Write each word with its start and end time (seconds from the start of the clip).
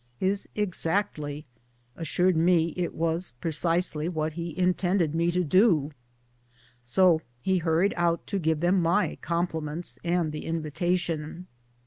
His" 0.17 0.49
exactly" 0.65 1.45
assured 1.95 2.35
me 2.35 2.73
it 2.75 2.95
was 2.95 3.33
precisely 3.39 4.09
what 4.09 4.33
he 4.33 4.49
in 4.49 4.73
tended 4.73 5.13
me 5.13 5.29
to 5.29 5.43
do. 5.43 5.91
So 6.81 7.21
he 7.43 7.59
hurried 7.59 7.93
out 7.95 8.25
to 8.25 8.39
give 8.39 8.61
them 8.61 8.81
my 8.81 9.19
compliments 9.21 9.99
and 10.03 10.31
the 10.31 10.47
invitation. 10.47 11.45